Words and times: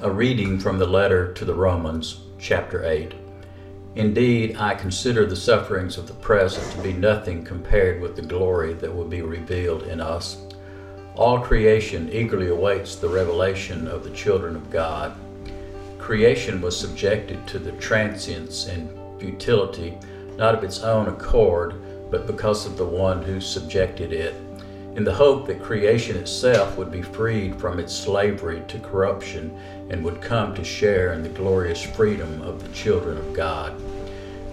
A 0.00 0.08
reading 0.08 0.60
from 0.60 0.78
the 0.78 0.86
letter 0.86 1.32
to 1.32 1.44
the 1.44 1.54
Romans, 1.54 2.20
chapter 2.38 2.84
8. 2.84 3.14
Indeed, 3.96 4.54
I 4.56 4.76
consider 4.76 5.26
the 5.26 5.34
sufferings 5.34 5.98
of 5.98 6.06
the 6.06 6.14
present 6.14 6.70
to 6.70 6.82
be 6.84 6.92
nothing 6.92 7.44
compared 7.44 8.00
with 8.00 8.14
the 8.14 8.22
glory 8.22 8.74
that 8.74 8.94
will 8.94 9.06
be 9.06 9.22
revealed 9.22 9.82
in 9.82 10.00
us. 10.00 10.36
All 11.16 11.40
creation 11.40 12.08
eagerly 12.12 12.46
awaits 12.46 12.94
the 12.94 13.08
revelation 13.08 13.88
of 13.88 14.04
the 14.04 14.10
children 14.10 14.54
of 14.54 14.70
God. 14.70 15.16
Creation 15.98 16.60
was 16.60 16.78
subjected 16.78 17.44
to 17.48 17.58
the 17.58 17.72
transience 17.72 18.68
and 18.68 18.88
futility, 19.18 19.98
not 20.36 20.54
of 20.54 20.62
its 20.62 20.84
own 20.84 21.08
accord, 21.08 21.74
but 22.08 22.28
because 22.28 22.66
of 22.66 22.76
the 22.76 22.86
one 22.86 23.20
who 23.20 23.40
subjected 23.40 24.12
it 24.12 24.36
in 24.98 25.04
the 25.04 25.14
hope 25.14 25.46
that 25.46 25.62
creation 25.62 26.16
itself 26.16 26.76
would 26.76 26.90
be 26.90 27.02
freed 27.02 27.54
from 27.54 27.78
its 27.78 27.94
slavery 27.94 28.64
to 28.66 28.80
corruption 28.80 29.56
and 29.90 30.02
would 30.02 30.20
come 30.20 30.52
to 30.52 30.64
share 30.64 31.12
in 31.12 31.22
the 31.22 31.28
glorious 31.28 31.80
freedom 31.80 32.42
of 32.42 32.60
the 32.60 32.74
children 32.74 33.16
of 33.16 33.32
God. 33.32 33.80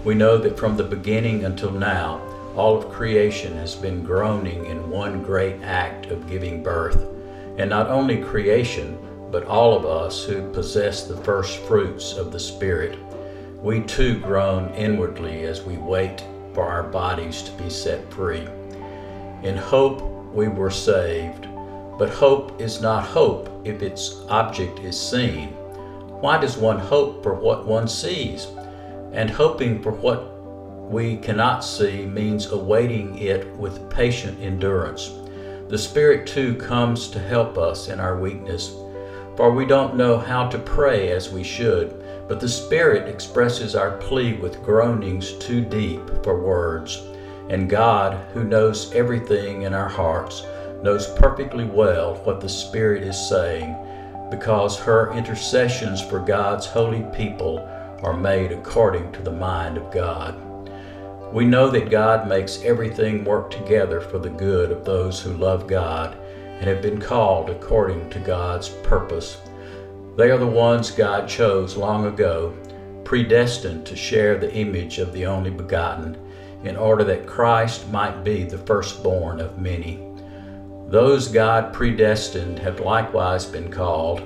We 0.04 0.14
know 0.14 0.38
that 0.38 0.56
from 0.56 0.76
the 0.76 0.84
beginning 0.84 1.46
until 1.46 1.72
now, 1.72 2.20
all 2.54 2.78
of 2.78 2.92
creation 2.92 3.56
has 3.56 3.74
been 3.74 4.04
groaning 4.04 4.66
in 4.66 4.88
one 4.88 5.20
great 5.20 5.60
act 5.64 6.06
of 6.12 6.30
giving 6.30 6.62
birth. 6.62 7.04
And 7.58 7.68
not 7.68 7.88
only 7.88 8.22
creation, 8.22 9.00
but 9.32 9.46
all 9.46 9.76
of 9.76 9.84
us 9.84 10.22
who 10.22 10.52
possess 10.52 11.02
the 11.02 11.16
first 11.24 11.58
fruits 11.62 12.12
of 12.12 12.30
the 12.30 12.38
Spirit. 12.38 12.96
We 13.60 13.80
too 13.80 14.20
groan 14.20 14.72
inwardly 14.76 15.42
as 15.42 15.64
we 15.64 15.76
wait 15.76 16.22
for 16.54 16.68
our 16.68 16.84
bodies 16.84 17.42
to 17.42 17.50
be 17.60 17.68
set 17.68 18.08
free. 18.12 18.46
In 19.42 19.56
hope, 19.56 20.12
we 20.36 20.48
were 20.48 20.70
saved. 20.70 21.48
But 21.98 22.10
hope 22.10 22.60
is 22.60 22.82
not 22.82 23.04
hope 23.04 23.48
if 23.64 23.82
its 23.82 24.20
object 24.28 24.78
is 24.80 25.00
seen. 25.00 25.48
Why 26.20 26.38
does 26.38 26.58
one 26.58 26.78
hope 26.78 27.22
for 27.22 27.34
what 27.34 27.66
one 27.66 27.88
sees? 27.88 28.46
And 29.12 29.30
hoping 29.30 29.82
for 29.82 29.92
what 29.92 30.36
we 30.90 31.16
cannot 31.16 31.64
see 31.64 32.04
means 32.04 32.52
awaiting 32.52 33.18
it 33.18 33.48
with 33.56 33.90
patient 33.90 34.38
endurance. 34.40 35.10
The 35.68 35.78
Spirit 35.78 36.26
too 36.26 36.54
comes 36.56 37.08
to 37.08 37.18
help 37.18 37.56
us 37.58 37.88
in 37.88 37.98
our 37.98 38.18
weakness, 38.18 38.68
for 39.36 39.50
we 39.50 39.64
don't 39.64 39.96
know 39.96 40.18
how 40.18 40.48
to 40.48 40.58
pray 40.58 41.10
as 41.10 41.30
we 41.30 41.42
should, 41.42 42.04
but 42.28 42.40
the 42.40 42.48
Spirit 42.48 43.08
expresses 43.08 43.74
our 43.74 43.96
plea 43.96 44.34
with 44.34 44.62
groanings 44.62 45.32
too 45.38 45.62
deep 45.62 46.02
for 46.22 46.40
words. 46.40 47.02
And 47.48 47.70
God, 47.70 48.14
who 48.32 48.44
knows 48.44 48.92
everything 48.92 49.62
in 49.62 49.72
our 49.72 49.88
hearts, 49.88 50.44
knows 50.82 51.06
perfectly 51.14 51.64
well 51.64 52.16
what 52.24 52.40
the 52.40 52.48
Spirit 52.48 53.02
is 53.02 53.28
saying, 53.28 53.76
because 54.30 54.78
her 54.78 55.12
intercessions 55.12 56.02
for 56.02 56.18
God's 56.18 56.66
holy 56.66 57.04
people 57.14 57.60
are 58.02 58.16
made 58.16 58.52
according 58.52 59.12
to 59.12 59.22
the 59.22 59.30
mind 59.30 59.76
of 59.76 59.92
God. 59.92 60.42
We 61.32 61.44
know 61.44 61.70
that 61.70 61.90
God 61.90 62.28
makes 62.28 62.62
everything 62.62 63.24
work 63.24 63.50
together 63.50 64.00
for 64.00 64.18
the 64.18 64.30
good 64.30 64.70
of 64.70 64.84
those 64.84 65.20
who 65.20 65.32
love 65.32 65.66
God 65.66 66.16
and 66.58 66.66
have 66.66 66.82
been 66.82 67.00
called 67.00 67.50
according 67.50 68.10
to 68.10 68.18
God's 68.20 68.68
purpose. 68.68 69.38
They 70.16 70.30
are 70.30 70.38
the 70.38 70.46
ones 70.46 70.90
God 70.90 71.28
chose 71.28 71.76
long 71.76 72.06
ago, 72.06 72.56
predestined 73.04 73.86
to 73.86 73.96
share 73.96 74.38
the 74.38 74.52
image 74.54 74.98
of 74.98 75.12
the 75.12 75.26
only 75.26 75.50
begotten 75.50 76.16
in 76.64 76.76
order 76.76 77.04
that 77.04 77.26
Christ 77.26 77.88
might 77.90 78.24
be 78.24 78.44
the 78.44 78.58
firstborn 78.58 79.40
of 79.40 79.58
many. 79.58 80.02
Those 80.88 81.28
God 81.28 81.72
predestined 81.72 82.58
have 82.60 82.80
likewise 82.80 83.44
been 83.44 83.70
called. 83.70 84.22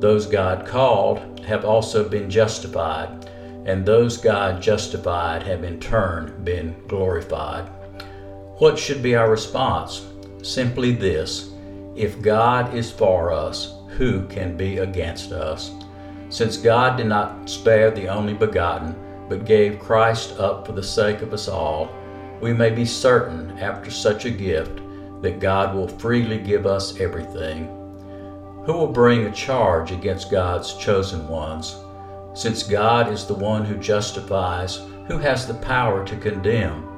Those 0.00 0.26
God 0.26 0.66
called 0.66 1.40
have 1.40 1.64
also 1.64 2.08
been 2.08 2.28
justified, 2.28 3.30
and 3.64 3.86
those 3.86 4.16
God 4.16 4.60
justified 4.60 5.42
have 5.44 5.64
in 5.64 5.78
turn 5.80 6.42
been 6.44 6.76
glorified. 6.88 7.70
What 8.58 8.78
should 8.78 9.02
be 9.02 9.14
our 9.14 9.30
response? 9.30 10.06
Simply 10.42 10.92
this 10.92 11.50
If 11.96 12.20
God 12.20 12.74
is 12.74 12.90
for 12.90 13.32
us, 13.32 13.78
who 13.96 14.26
can 14.26 14.56
be 14.56 14.78
against 14.78 15.32
us? 15.32 15.70
Since 16.28 16.56
God 16.56 16.96
did 16.96 17.06
not 17.06 17.48
spare 17.48 17.92
the 17.92 18.08
only 18.08 18.34
begotten, 18.34 18.96
but 19.28 19.44
gave 19.44 19.78
Christ 19.78 20.38
up 20.38 20.66
for 20.66 20.72
the 20.72 20.82
sake 20.82 21.22
of 21.22 21.32
us 21.32 21.48
all, 21.48 21.90
we 22.40 22.52
may 22.52 22.70
be 22.70 22.84
certain, 22.84 23.58
after 23.58 23.90
such 23.90 24.24
a 24.24 24.30
gift, 24.30 24.80
that 25.22 25.40
God 25.40 25.74
will 25.74 25.88
freely 25.88 26.38
give 26.38 26.66
us 26.66 27.00
everything. 27.00 27.66
Who 28.66 28.72
will 28.74 28.92
bring 28.92 29.24
a 29.24 29.32
charge 29.32 29.92
against 29.92 30.30
God's 30.30 30.74
chosen 30.74 31.26
ones? 31.28 31.76
Since 32.34 32.64
God 32.64 33.12
is 33.12 33.26
the 33.26 33.34
one 33.34 33.64
who 33.64 33.76
justifies, 33.76 34.80
who 35.06 35.18
has 35.18 35.46
the 35.46 35.54
power 35.54 36.04
to 36.06 36.16
condemn? 36.16 36.88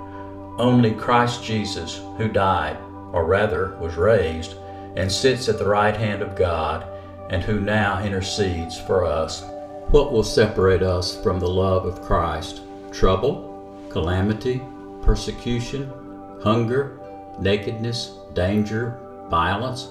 Only 0.59 0.92
Christ 0.92 1.44
Jesus, 1.44 2.00
who 2.16 2.28
died, 2.28 2.78
or 3.12 3.25
rather 3.26 3.76
was 3.81 3.97
raised, 3.97 4.54
and 4.97 5.10
sits 5.10 5.48
at 5.48 5.59
the 5.59 5.69
right 5.69 5.97
hand 5.97 6.22
of 6.22 6.36
God, 6.36 6.86
and 7.31 7.42
who 7.42 7.60
now 7.60 8.03
intercedes 8.03 8.81
for 8.81 9.04
us. 9.04 9.44
What 9.91 10.10
will 10.10 10.24
separate 10.24 10.82
us 10.82 11.22
from 11.22 11.38
the 11.38 11.47
love 11.48 11.86
of 11.86 12.02
Christ? 12.02 12.62
Trouble, 12.91 13.86
calamity, 13.88 14.60
persecution, 15.00 15.88
hunger, 16.42 16.98
nakedness, 17.38 18.19
danger, 18.34 18.98
violence? 19.30 19.91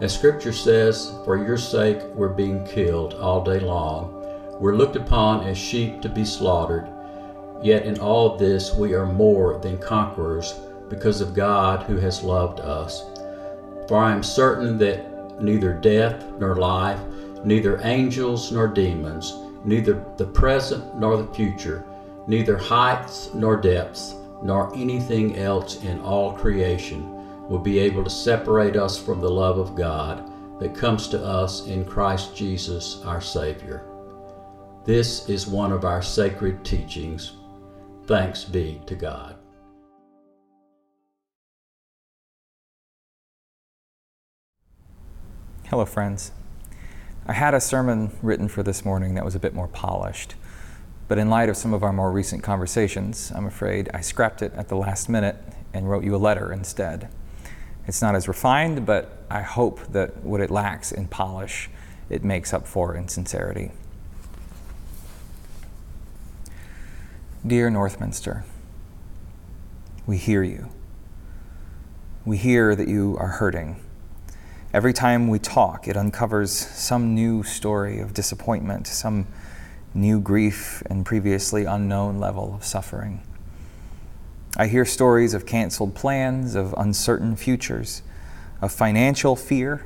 As 0.00 0.12
Scripture 0.12 0.52
says, 0.52 1.12
for 1.24 1.36
your 1.36 1.56
sake 1.56 2.02
we're 2.16 2.30
being 2.30 2.66
killed 2.66 3.14
all 3.14 3.44
day 3.44 3.60
long. 3.60 4.12
We're 4.58 4.74
looked 4.74 4.96
upon 4.96 5.44
as 5.44 5.56
sheep 5.56 6.02
to 6.02 6.08
be 6.08 6.24
slaughtered. 6.24 6.88
Yet 7.62 7.86
in 7.86 8.00
all 8.00 8.36
this 8.36 8.74
we 8.74 8.94
are 8.94 9.06
more 9.06 9.58
than 9.58 9.78
conquerors 9.78 10.58
because 10.88 11.20
of 11.20 11.34
God 11.34 11.84
who 11.84 11.96
has 11.98 12.24
loved 12.24 12.58
us. 12.58 13.04
For 13.86 13.98
I 13.98 14.12
am 14.12 14.24
certain 14.24 14.78
that 14.78 15.40
neither 15.40 15.74
death 15.74 16.24
nor 16.40 16.56
life, 16.56 16.98
neither 17.44 17.80
angels 17.82 18.52
nor 18.52 18.68
demons, 18.68 19.34
neither 19.64 20.04
the 20.16 20.26
present 20.26 20.96
nor 20.96 21.16
the 21.16 21.34
future, 21.34 21.84
neither 22.26 22.56
heights 22.56 23.30
nor 23.34 23.56
depths, 23.56 24.14
nor 24.42 24.74
anything 24.76 25.36
else 25.38 25.82
in 25.84 26.00
all 26.00 26.32
creation 26.32 27.48
will 27.48 27.58
be 27.58 27.78
able 27.78 28.04
to 28.04 28.10
separate 28.10 28.76
us 28.76 28.98
from 28.98 29.20
the 29.20 29.30
love 29.30 29.58
of 29.58 29.74
God 29.74 30.30
that 30.60 30.74
comes 30.74 31.08
to 31.08 31.24
us 31.24 31.66
in 31.66 31.84
Christ 31.84 32.36
Jesus 32.36 33.02
our 33.04 33.20
Savior. 33.20 33.84
This 34.84 35.28
is 35.28 35.46
one 35.46 35.72
of 35.72 35.84
our 35.84 36.02
sacred 36.02 36.64
teachings. 36.64 37.32
Thanks 38.06 38.44
be 38.44 38.80
to 38.86 38.94
God. 38.94 39.36
Hello, 45.66 45.84
friends. 45.84 46.32
I 47.30 47.34
had 47.34 47.52
a 47.52 47.60
sermon 47.60 48.10
written 48.22 48.48
for 48.48 48.62
this 48.62 48.86
morning 48.86 49.12
that 49.14 49.24
was 49.24 49.34
a 49.34 49.38
bit 49.38 49.52
more 49.52 49.68
polished, 49.68 50.34
but 51.08 51.18
in 51.18 51.28
light 51.28 51.50
of 51.50 51.58
some 51.58 51.74
of 51.74 51.82
our 51.82 51.92
more 51.92 52.10
recent 52.10 52.42
conversations, 52.42 53.30
I'm 53.34 53.44
afraid 53.44 53.90
I 53.92 54.00
scrapped 54.00 54.40
it 54.40 54.50
at 54.54 54.68
the 54.68 54.76
last 54.76 55.10
minute 55.10 55.36
and 55.74 55.90
wrote 55.90 56.04
you 56.04 56.16
a 56.16 56.16
letter 56.16 56.50
instead. 56.50 57.10
It's 57.86 58.00
not 58.00 58.14
as 58.14 58.28
refined, 58.28 58.86
but 58.86 59.26
I 59.30 59.42
hope 59.42 59.92
that 59.92 60.24
what 60.24 60.40
it 60.40 60.50
lacks 60.50 60.90
in 60.90 61.06
polish, 61.06 61.68
it 62.08 62.24
makes 62.24 62.54
up 62.54 62.66
for 62.66 62.94
in 62.94 63.08
sincerity. 63.08 63.72
Dear 67.46 67.68
Northminster, 67.70 68.44
we 70.06 70.16
hear 70.16 70.42
you. 70.42 70.70
We 72.24 72.38
hear 72.38 72.74
that 72.74 72.88
you 72.88 73.18
are 73.20 73.28
hurting 73.28 73.84
Every 74.78 74.92
time 74.92 75.26
we 75.26 75.40
talk, 75.40 75.88
it 75.88 75.96
uncovers 75.96 76.52
some 76.52 77.12
new 77.12 77.42
story 77.42 77.98
of 77.98 78.14
disappointment, 78.14 78.86
some 78.86 79.26
new 79.92 80.20
grief 80.20 80.84
and 80.86 81.04
previously 81.04 81.64
unknown 81.64 82.20
level 82.20 82.54
of 82.54 82.64
suffering. 82.64 83.20
I 84.56 84.68
hear 84.68 84.84
stories 84.84 85.34
of 85.34 85.46
canceled 85.46 85.96
plans, 85.96 86.54
of 86.54 86.76
uncertain 86.78 87.34
futures, 87.34 88.02
of 88.62 88.70
financial 88.70 89.34
fear, 89.34 89.84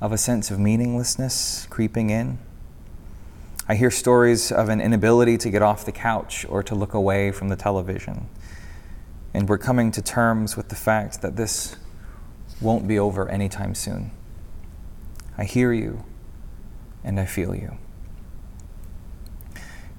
of 0.00 0.10
a 0.10 0.18
sense 0.18 0.50
of 0.50 0.58
meaninglessness 0.58 1.68
creeping 1.70 2.10
in. 2.10 2.40
I 3.68 3.76
hear 3.76 3.92
stories 3.92 4.50
of 4.50 4.70
an 4.70 4.80
inability 4.80 5.38
to 5.38 5.50
get 5.50 5.62
off 5.62 5.84
the 5.84 5.92
couch 5.92 6.44
or 6.48 6.64
to 6.64 6.74
look 6.74 6.94
away 6.94 7.30
from 7.30 7.48
the 7.48 7.54
television. 7.54 8.28
And 9.32 9.48
we're 9.48 9.56
coming 9.56 9.92
to 9.92 10.02
terms 10.02 10.56
with 10.56 10.68
the 10.68 10.74
fact 10.74 11.22
that 11.22 11.36
this 11.36 11.76
won't 12.64 12.88
be 12.88 12.98
over 12.98 13.28
anytime 13.28 13.74
soon. 13.74 14.10
I 15.38 15.44
hear 15.44 15.72
you 15.72 16.04
and 17.04 17.20
I 17.20 17.26
feel 17.26 17.54
you. 17.54 17.76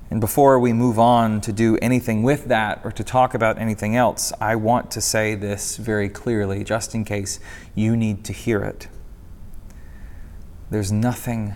And 0.09 0.21
before 0.21 0.59
we 0.59 0.71
move 0.71 0.99
on 0.99 1.41
to 1.41 1.51
do 1.51 1.77
anything 1.81 2.23
with 2.23 2.45
that 2.45 2.81
or 2.83 2.91
to 2.91 3.03
talk 3.03 3.33
about 3.33 3.57
anything 3.57 3.95
else, 3.95 4.31
I 4.39 4.55
want 4.55 4.91
to 4.91 5.01
say 5.01 5.35
this 5.35 5.77
very 5.77 6.09
clearly, 6.09 6.63
just 6.63 6.93
in 6.93 7.05
case 7.05 7.39
you 7.73 7.97
need 7.97 8.23
to 8.25 8.33
hear 8.33 8.61
it. 8.61 8.87
There's 10.69 10.91
nothing 10.91 11.55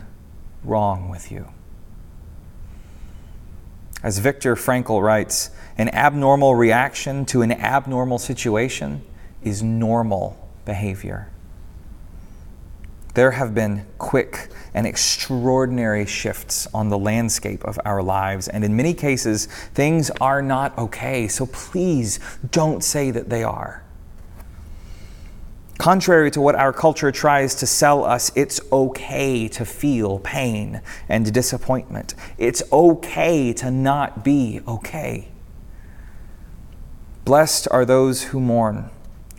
wrong 0.63 1.09
with 1.09 1.31
you? 1.31 1.49
As 4.01 4.19
Viktor 4.19 4.55
Frankl 4.55 5.01
writes, 5.01 5.51
an 5.77 5.89
abnormal 5.89 6.55
reaction 6.55 7.25
to 7.27 7.41
an 7.41 7.51
abnormal 7.51 8.17
situation 8.17 9.03
is 9.41 9.61
normal 9.61 10.48
behavior. 10.69 11.27
There 13.15 13.31
have 13.31 13.55
been 13.55 13.87
quick 13.97 14.49
and 14.75 14.85
extraordinary 14.85 16.05
shifts 16.05 16.67
on 16.75 16.89
the 16.89 16.97
landscape 16.97 17.65
of 17.65 17.79
our 17.85 18.03
lives, 18.03 18.47
and 18.47 18.63
in 18.63 18.75
many 18.75 18.93
cases, 18.93 19.47
things 19.73 20.11
are 20.21 20.43
not 20.43 20.77
okay. 20.77 21.27
So 21.27 21.47
please 21.47 22.19
don't 22.51 22.83
say 22.83 23.09
that 23.09 23.31
they 23.31 23.43
are. 23.43 23.83
Contrary 25.79 26.29
to 26.29 26.39
what 26.39 26.53
our 26.53 26.71
culture 26.71 27.11
tries 27.11 27.55
to 27.55 27.65
sell 27.65 28.05
us, 28.05 28.31
it's 28.35 28.61
okay 28.71 29.47
to 29.47 29.65
feel 29.65 30.19
pain 30.19 30.79
and 31.07 31.33
disappointment. 31.33 32.13
It's 32.37 32.61
okay 32.71 33.53
to 33.53 33.71
not 33.71 34.23
be 34.23 34.61
okay. 34.67 35.29
Blessed 37.25 37.67
are 37.71 37.85
those 37.85 38.25
who 38.25 38.39
mourn, 38.39 38.91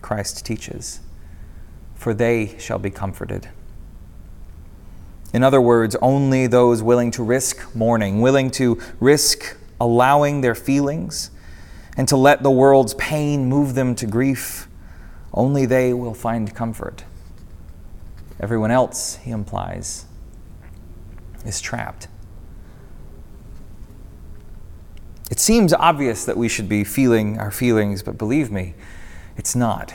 Christ 0.03 0.45
teaches, 0.45 0.99
for 2.01 2.15
they 2.15 2.57
shall 2.59 2.79
be 2.79 2.89
comforted. 2.89 3.47
In 5.35 5.45
other 5.45 5.61
words, 5.61 5.95
only 5.97 6.47
those 6.47 6.83
willing 6.83 7.11
to 7.11 7.23
risk 7.23 7.77
mourning, 7.77 8.23
willing 8.23 8.51
to 8.53 8.81
risk 9.01 9.55
allowing 9.79 10.41
their 10.41 10.55
feelings, 10.55 11.31
and 11.99 12.09
to 12.09 12.17
let 12.17 12.43
the 12.43 12.51
world's 12.51 12.95
pain 12.95 13.51
move 13.51 13.75
them 13.75 13.95
to 13.97 14.07
grief, 14.07 14.67
only 15.35 15.67
they 15.67 15.93
will 15.93 16.15
find 16.15 16.55
comfort. 16.55 17.05
Everyone 18.41 18.71
else, 18.71 19.17
he 19.17 19.31
implies, 19.31 20.07
is 21.45 21.61
trapped. 21.61 22.09
It 25.31 25.39
seems 25.39 25.75
obvious 25.75 26.25
that 26.25 26.39
we 26.39 26.49
should 26.49 26.69
be 26.69 26.83
feeling 26.83 27.39
our 27.39 27.51
feelings, 27.51 28.03
but 28.03 28.17
believe 28.17 28.51
me, 28.51 28.73
it's 29.37 29.55
not. 29.55 29.93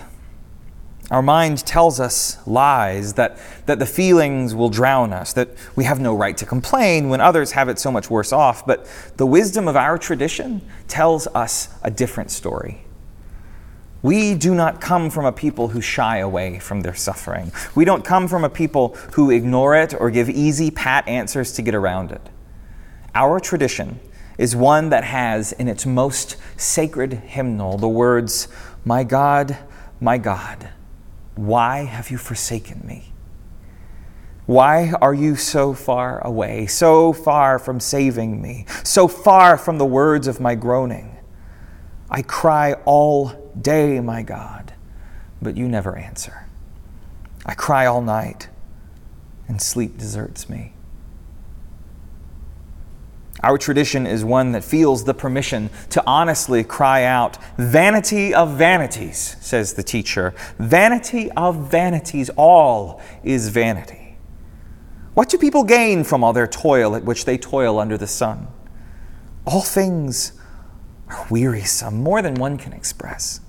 Our 1.11 1.21
mind 1.21 1.63
tells 1.65 1.99
us 1.99 2.39
lies 2.47 3.13
that, 3.13 3.37
that 3.67 3.77
the 3.77 3.85
feelings 3.85 4.55
will 4.55 4.69
drown 4.69 5.13
us, 5.13 5.33
that 5.33 5.49
we 5.75 5.83
have 5.83 5.99
no 5.99 6.15
right 6.15 6.35
to 6.37 6.47
complain 6.47 7.09
when 7.09 7.21
others 7.21 7.51
have 7.51 7.69
it 7.69 7.77
so 7.77 7.91
much 7.91 8.09
worse 8.09 8.33
off. 8.33 8.65
But 8.65 8.87
the 9.17 9.25
wisdom 9.25 9.67
of 9.67 9.75
our 9.75 9.99
tradition 9.99 10.61
tells 10.87 11.27
us 11.27 11.69
a 11.83 11.91
different 11.91 12.31
story. 12.31 12.85
We 14.01 14.33
do 14.33 14.55
not 14.55 14.81
come 14.81 15.11
from 15.11 15.25
a 15.25 15.31
people 15.31 15.69
who 15.69 15.81
shy 15.81 16.17
away 16.17 16.57
from 16.57 16.81
their 16.81 16.95
suffering. 16.95 17.51
We 17.75 17.85
don't 17.85 18.03
come 18.03 18.27
from 18.27 18.43
a 18.43 18.49
people 18.49 18.95
who 19.13 19.29
ignore 19.29 19.75
it 19.75 19.93
or 19.99 20.09
give 20.09 20.29
easy, 20.29 20.71
pat 20.71 21.07
answers 21.07 21.53
to 21.53 21.61
get 21.61 21.75
around 21.75 22.11
it. 22.11 22.21
Our 23.13 23.39
tradition 23.39 23.99
is 24.39 24.55
one 24.55 24.89
that 24.89 25.03
has 25.03 25.51
in 25.53 25.67
its 25.67 25.85
most 25.85 26.37
sacred 26.57 27.13
hymnal 27.13 27.77
the 27.77 27.87
words, 27.87 28.47
My 28.83 29.03
God, 29.03 29.57
my 29.99 30.17
God 30.17 30.71
why 31.35 31.83
have 31.83 32.09
you 32.09 32.17
forsaken 32.17 32.81
me? 32.85 33.11
Why 34.45 34.93
are 35.01 35.13
you 35.13 35.35
so 35.35 35.73
far 35.73 36.19
away, 36.25 36.67
so 36.67 37.13
far 37.13 37.57
from 37.57 37.79
saving 37.79 38.41
me, 38.41 38.65
so 38.83 39.07
far 39.07 39.57
from 39.57 39.79
the 39.79 39.85
words 39.85 40.27
of 40.27 40.39
my 40.39 40.53
groaning? 40.53 41.17
I 42.11 42.21
cry 42.21 42.73
all 42.85 43.51
day, 43.59 43.99
my 43.99 44.21
God, 44.21 44.73
but 45.41 45.57
you 45.57 45.67
never 45.67 45.97
answer. 45.97 46.47
I 47.43 47.55
cry 47.55 47.87
all 47.87 48.01
night, 48.01 48.49
and 49.47 49.59
sleep 49.59 49.97
deserts 49.97 50.47
me. 50.47 50.74
Our 53.45 53.59
tradition 53.59 54.07
is 54.07 54.25
one 54.25 54.53
that 54.53 54.63
feels 54.63 55.03
the 55.03 55.13
permission 55.13 55.69
to 55.91 56.03
honestly 56.07 56.63
cry 56.63 57.03
out, 57.03 57.37
Vanity 57.59 58.33
of 58.33 58.57
vanities, 58.57 59.37
says 59.39 59.75
the 59.75 59.83
teacher. 59.83 60.33
Vanity 60.57 61.29
of 61.33 61.69
vanities, 61.69 62.31
all 62.37 62.99
is 63.23 63.49
vanity. 63.49 64.17
What 65.13 65.29
do 65.29 65.37
people 65.37 65.63
gain 65.63 66.03
from 66.03 66.23
all 66.23 66.33
their 66.33 66.47
toil 66.47 66.95
at 66.95 67.03
which 67.03 67.25
they 67.25 67.37
toil 67.37 67.77
under 67.77 67.99
the 67.99 68.07
sun? 68.07 68.47
All 69.45 69.61
things 69.61 70.33
are 71.07 71.27
wearisome, 71.29 72.01
more 72.01 72.23
than 72.23 72.33
one 72.33 72.57
can 72.57 72.73
express. 72.73 73.41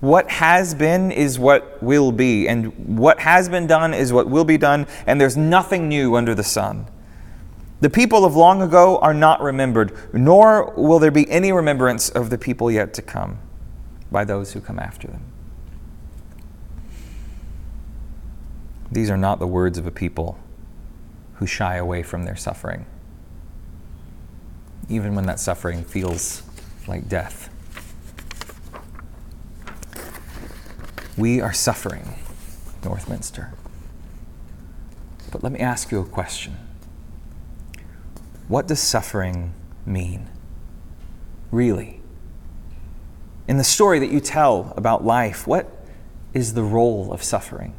What 0.00 0.30
has 0.30 0.74
been 0.74 1.12
is 1.12 1.38
what 1.38 1.82
will 1.82 2.12
be, 2.12 2.48
and 2.48 2.96
what 2.96 3.20
has 3.20 3.50
been 3.50 3.66
done 3.66 3.92
is 3.92 4.10
what 4.10 4.30
will 4.30 4.46
be 4.46 4.56
done, 4.56 4.86
and 5.06 5.20
there's 5.20 5.36
nothing 5.36 5.86
new 5.86 6.16
under 6.16 6.34
the 6.34 6.42
sun. 6.42 6.86
The 7.82 7.90
people 7.90 8.24
of 8.24 8.36
long 8.36 8.62
ago 8.62 8.98
are 8.98 9.12
not 9.12 9.42
remembered, 9.42 9.92
nor 10.12 10.72
will 10.76 11.00
there 11.00 11.10
be 11.10 11.28
any 11.28 11.50
remembrance 11.50 12.08
of 12.08 12.30
the 12.30 12.38
people 12.38 12.70
yet 12.70 12.94
to 12.94 13.02
come 13.02 13.40
by 14.08 14.24
those 14.24 14.52
who 14.52 14.60
come 14.60 14.78
after 14.78 15.08
them. 15.08 15.24
These 18.92 19.10
are 19.10 19.16
not 19.16 19.40
the 19.40 19.48
words 19.48 19.78
of 19.78 19.86
a 19.88 19.90
people 19.90 20.38
who 21.34 21.46
shy 21.46 21.74
away 21.74 22.04
from 22.04 22.22
their 22.22 22.36
suffering, 22.36 22.86
even 24.88 25.16
when 25.16 25.26
that 25.26 25.40
suffering 25.40 25.82
feels 25.82 26.44
like 26.86 27.08
death. 27.08 27.48
We 31.16 31.40
are 31.40 31.52
suffering, 31.52 32.14
Northminster. 32.82 33.54
But 35.32 35.42
let 35.42 35.50
me 35.50 35.58
ask 35.58 35.90
you 35.90 35.98
a 35.98 36.04
question. 36.04 36.56
What 38.48 38.68
does 38.68 38.80
suffering 38.80 39.54
mean? 39.86 40.28
Really? 41.50 42.00
In 43.48 43.56
the 43.56 43.64
story 43.64 43.98
that 43.98 44.10
you 44.10 44.20
tell 44.20 44.72
about 44.76 45.04
life, 45.04 45.46
what 45.46 45.70
is 46.32 46.54
the 46.54 46.62
role 46.62 47.12
of 47.12 47.22
suffering? 47.22 47.74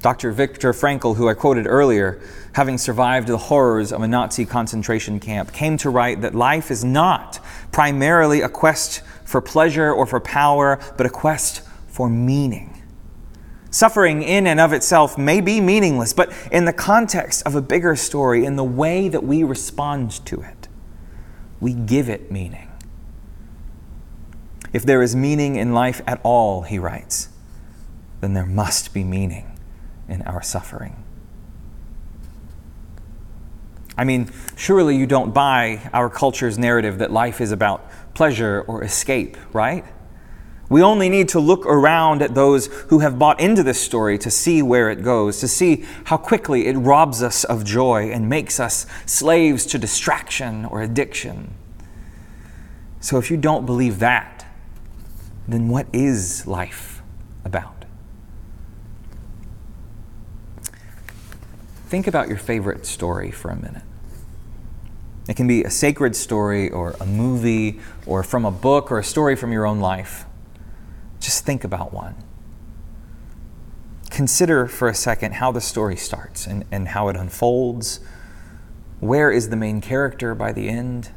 Dr. 0.00 0.30
Viktor 0.30 0.72
Frankl, 0.72 1.16
who 1.16 1.28
I 1.28 1.34
quoted 1.34 1.66
earlier, 1.66 2.20
having 2.52 2.78
survived 2.78 3.26
the 3.26 3.36
horrors 3.36 3.92
of 3.92 4.00
a 4.00 4.08
Nazi 4.08 4.44
concentration 4.44 5.18
camp, 5.18 5.52
came 5.52 5.76
to 5.78 5.90
write 5.90 6.20
that 6.20 6.36
life 6.36 6.70
is 6.70 6.84
not 6.84 7.40
primarily 7.72 8.40
a 8.42 8.48
quest 8.48 9.02
for 9.24 9.40
pleasure 9.40 9.92
or 9.92 10.06
for 10.06 10.20
power, 10.20 10.78
but 10.96 11.04
a 11.04 11.10
quest 11.10 11.62
for 11.88 12.08
meaning. 12.08 12.77
Suffering 13.70 14.22
in 14.22 14.46
and 14.46 14.58
of 14.58 14.72
itself 14.72 15.18
may 15.18 15.40
be 15.40 15.60
meaningless, 15.60 16.12
but 16.12 16.32
in 16.50 16.64
the 16.64 16.72
context 16.72 17.46
of 17.46 17.54
a 17.54 17.60
bigger 17.60 17.94
story, 17.96 18.44
in 18.44 18.56
the 18.56 18.64
way 18.64 19.08
that 19.08 19.24
we 19.24 19.42
respond 19.42 20.24
to 20.26 20.40
it, 20.40 20.68
we 21.60 21.74
give 21.74 22.08
it 22.08 22.30
meaning. 22.30 22.70
If 24.72 24.84
there 24.84 25.02
is 25.02 25.14
meaning 25.14 25.56
in 25.56 25.74
life 25.74 26.00
at 26.06 26.20
all, 26.22 26.62
he 26.62 26.78
writes, 26.78 27.28
then 28.20 28.34
there 28.34 28.46
must 28.46 28.94
be 28.94 29.04
meaning 29.04 29.58
in 30.08 30.22
our 30.22 30.42
suffering. 30.42 31.04
I 33.96 34.04
mean, 34.04 34.30
surely 34.56 34.96
you 34.96 35.06
don't 35.06 35.34
buy 35.34 35.90
our 35.92 36.08
culture's 36.08 36.58
narrative 36.58 36.98
that 36.98 37.10
life 37.10 37.40
is 37.40 37.50
about 37.52 37.90
pleasure 38.14 38.64
or 38.68 38.84
escape, 38.84 39.36
right? 39.52 39.84
We 40.68 40.82
only 40.82 41.08
need 41.08 41.30
to 41.30 41.40
look 41.40 41.64
around 41.64 42.20
at 42.20 42.34
those 42.34 42.66
who 42.88 42.98
have 42.98 43.18
bought 43.18 43.40
into 43.40 43.62
this 43.62 43.80
story 43.80 44.18
to 44.18 44.30
see 44.30 44.60
where 44.60 44.90
it 44.90 45.02
goes, 45.02 45.40
to 45.40 45.48
see 45.48 45.84
how 46.04 46.18
quickly 46.18 46.66
it 46.66 46.76
robs 46.76 47.22
us 47.22 47.44
of 47.44 47.64
joy 47.64 48.10
and 48.10 48.28
makes 48.28 48.60
us 48.60 48.86
slaves 49.06 49.64
to 49.66 49.78
distraction 49.78 50.66
or 50.66 50.82
addiction. 50.82 51.54
So, 53.00 53.16
if 53.16 53.30
you 53.30 53.36
don't 53.36 53.64
believe 53.64 54.00
that, 54.00 54.46
then 55.46 55.68
what 55.68 55.86
is 55.92 56.46
life 56.46 57.00
about? 57.44 57.84
Think 61.86 62.06
about 62.06 62.28
your 62.28 62.36
favorite 62.36 62.84
story 62.84 63.30
for 63.30 63.50
a 63.50 63.56
minute. 63.56 63.84
It 65.26 65.36
can 65.36 65.46
be 65.46 65.64
a 65.64 65.70
sacred 65.70 66.14
story 66.14 66.68
or 66.68 66.94
a 67.00 67.06
movie 67.06 67.80
or 68.04 68.22
from 68.22 68.44
a 68.44 68.50
book 68.50 68.92
or 68.92 68.98
a 68.98 69.04
story 69.04 69.36
from 69.36 69.52
your 69.52 69.64
own 69.64 69.80
life. 69.80 70.26
Just 71.20 71.44
think 71.44 71.64
about 71.64 71.92
one. 71.92 72.14
Consider 74.10 74.66
for 74.66 74.88
a 74.88 74.94
second 74.94 75.34
how 75.34 75.52
the 75.52 75.60
story 75.60 75.96
starts 75.96 76.46
and, 76.46 76.64
and 76.72 76.88
how 76.88 77.08
it 77.08 77.16
unfolds. 77.16 78.00
Where 79.00 79.30
is 79.30 79.48
the 79.48 79.56
main 79.56 79.80
character 79.80 80.34
by 80.34 80.52
the 80.52 80.68
end? 80.68 81.10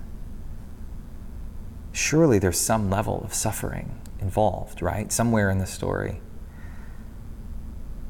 Surely 1.93 2.39
there's 2.39 2.59
some 2.59 2.89
level 2.89 3.21
of 3.23 3.33
suffering 3.33 3.99
involved, 4.19 4.81
right? 4.81 5.11
Somewhere 5.11 5.49
in 5.49 5.57
the 5.57 5.65
story. 5.65 6.21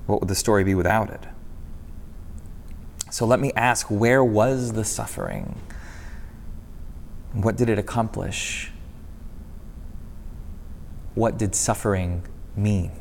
What 0.07 0.19
would 0.19 0.27
the 0.27 0.35
story 0.35 0.63
be 0.63 0.75
without 0.75 1.09
it? 1.09 1.25
So 3.11 3.25
let 3.25 3.39
me 3.39 3.51
ask 3.55 3.87
where 3.87 4.23
was 4.23 4.73
the 4.73 4.83
suffering? 4.83 5.59
What 7.33 7.55
did 7.55 7.69
it 7.69 7.79
accomplish? 7.79 8.71
What 11.15 11.37
did 11.37 11.55
suffering 11.55 12.23
mean? 12.55 12.91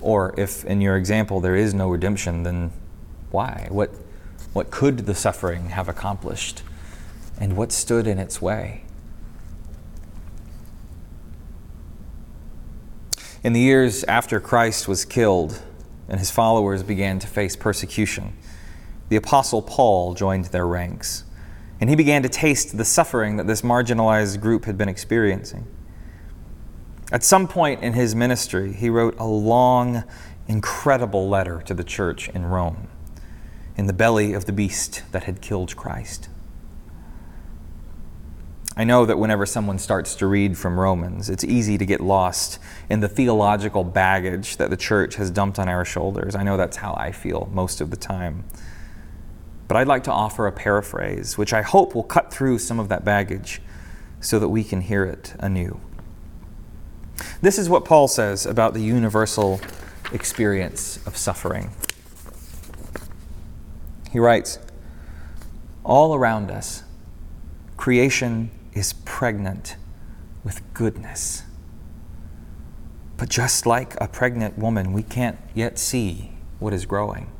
Or 0.00 0.34
if 0.38 0.64
in 0.64 0.80
your 0.80 0.96
example 0.96 1.40
there 1.40 1.56
is 1.56 1.74
no 1.74 1.90
redemption, 1.90 2.42
then 2.42 2.72
why? 3.30 3.66
What, 3.70 3.90
what 4.52 4.70
could 4.70 5.00
the 5.00 5.14
suffering 5.14 5.70
have 5.70 5.88
accomplished? 5.88 6.62
And 7.38 7.56
what 7.56 7.72
stood 7.72 8.06
in 8.06 8.18
its 8.18 8.40
way? 8.40 8.84
In 13.42 13.54
the 13.54 13.60
years 13.60 14.04
after 14.04 14.38
Christ 14.38 14.86
was 14.86 15.04
killed 15.06 15.62
and 16.08 16.18
his 16.18 16.30
followers 16.30 16.82
began 16.82 17.18
to 17.20 17.26
face 17.26 17.56
persecution, 17.56 18.36
the 19.08 19.16
Apostle 19.16 19.62
Paul 19.62 20.14
joined 20.14 20.46
their 20.46 20.66
ranks, 20.66 21.24
and 21.80 21.88
he 21.88 21.96
began 21.96 22.22
to 22.22 22.28
taste 22.28 22.76
the 22.76 22.84
suffering 22.84 23.36
that 23.38 23.46
this 23.46 23.62
marginalized 23.62 24.40
group 24.40 24.66
had 24.66 24.76
been 24.76 24.88
experiencing. 24.88 25.66
At 27.10 27.24
some 27.24 27.48
point 27.48 27.82
in 27.82 27.94
his 27.94 28.14
ministry, 28.14 28.72
he 28.72 28.90
wrote 28.90 29.18
a 29.18 29.26
long, 29.26 30.04
incredible 30.46 31.28
letter 31.28 31.62
to 31.62 31.74
the 31.74 31.82
church 31.82 32.28
in 32.28 32.46
Rome, 32.46 32.88
in 33.76 33.86
the 33.86 33.92
belly 33.92 34.34
of 34.34 34.44
the 34.44 34.52
beast 34.52 35.02
that 35.10 35.24
had 35.24 35.40
killed 35.40 35.74
Christ. 35.74 36.28
I 38.76 38.84
know 38.84 39.04
that 39.04 39.18
whenever 39.18 39.44
someone 39.46 39.78
starts 39.78 40.14
to 40.16 40.26
read 40.26 40.56
from 40.56 40.78
Romans, 40.78 41.28
it's 41.28 41.42
easy 41.42 41.76
to 41.76 41.84
get 41.84 42.00
lost 42.00 42.58
in 42.88 43.00
the 43.00 43.08
theological 43.08 43.82
baggage 43.82 44.58
that 44.58 44.70
the 44.70 44.76
church 44.76 45.16
has 45.16 45.30
dumped 45.30 45.58
on 45.58 45.68
our 45.68 45.84
shoulders. 45.84 46.34
I 46.36 46.44
know 46.44 46.56
that's 46.56 46.76
how 46.76 46.94
I 46.94 47.10
feel 47.10 47.50
most 47.52 47.80
of 47.80 47.90
the 47.90 47.96
time. 47.96 48.44
But 49.70 49.76
I'd 49.76 49.86
like 49.86 50.02
to 50.02 50.12
offer 50.12 50.48
a 50.48 50.52
paraphrase, 50.52 51.38
which 51.38 51.52
I 51.52 51.62
hope 51.62 51.94
will 51.94 52.02
cut 52.02 52.32
through 52.32 52.58
some 52.58 52.80
of 52.80 52.88
that 52.88 53.04
baggage 53.04 53.62
so 54.18 54.40
that 54.40 54.48
we 54.48 54.64
can 54.64 54.80
hear 54.80 55.04
it 55.04 55.36
anew. 55.38 55.78
This 57.40 57.56
is 57.56 57.68
what 57.68 57.84
Paul 57.84 58.08
says 58.08 58.46
about 58.46 58.74
the 58.74 58.82
universal 58.82 59.60
experience 60.12 60.98
of 61.06 61.16
suffering. 61.16 61.70
He 64.10 64.18
writes 64.18 64.58
All 65.84 66.16
around 66.16 66.50
us, 66.50 66.82
creation 67.76 68.50
is 68.72 68.92
pregnant 68.92 69.76
with 70.42 70.62
goodness. 70.74 71.44
But 73.16 73.28
just 73.28 73.66
like 73.66 73.94
a 74.00 74.08
pregnant 74.08 74.58
woman, 74.58 74.92
we 74.92 75.04
can't 75.04 75.38
yet 75.54 75.78
see 75.78 76.32
what 76.58 76.72
is 76.72 76.86
growing. 76.86 77.30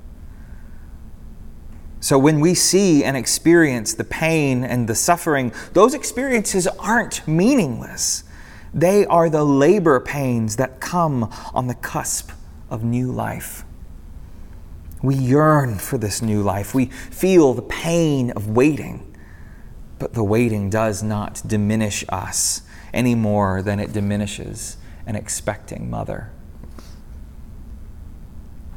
So 2.00 2.19
when 2.19 2.40
we 2.40 2.54
see 2.54 3.04
and 3.04 3.16
experience 3.16 3.92
the 3.92 4.04
pain 4.04 4.64
and 4.64 4.88
the 4.88 4.95
suffering, 4.95 5.52
those 5.75 5.92
experiences 5.92 6.66
aren't 6.66 7.26
meaningless. 7.28 8.25
They 8.73 9.04
are 9.07 9.28
the 9.28 9.45
labor 9.45 10.00
pains 10.00 10.57
that 10.57 10.80
come 10.80 11.25
on 11.52 11.66
the 11.66 11.75
cusp 11.75 12.30
of 12.71 12.83
new 12.83 13.12
life. 13.12 13.64
We 15.02 15.14
yearn 15.14 15.76
for 15.76 15.99
this 15.99 16.23
new 16.23 16.42
life. 16.42 16.75
We 16.75 16.87
feel 16.87 17.52
the 17.52 17.62
pain 17.62 18.30
of 18.30 18.49
waiting. 18.49 19.07
But 19.99 20.14
the 20.14 20.25
waiting 20.25 20.71
does 20.71 21.02
not 21.02 21.42
diminish 21.47 22.04
us 22.09 22.62
any 22.92 23.14
more 23.14 23.61
than 23.61 23.78
it 23.78 23.92
diminishes 23.92 24.78
an 25.07 25.16
expecting 25.16 25.90
mother. 25.90 26.30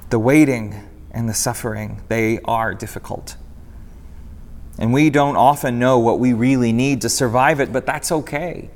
The 0.10 0.20
waiting 0.20 0.90
and 1.14 1.30
the 1.30 1.34
suffering, 1.34 2.02
they 2.08 2.40
are 2.46 2.74
difficult. 2.74 3.38
And 4.80 4.92
we 4.92 5.10
don't 5.10 5.36
often 5.36 5.78
know 5.78 6.00
what 6.00 6.20
we 6.20 6.34
really 6.34 6.74
need 6.74 7.02
to 7.02 7.10
survive 7.10 7.60
it, 7.60 7.72
but 7.72 7.86
that's 7.86 8.12
okay. 8.12 8.72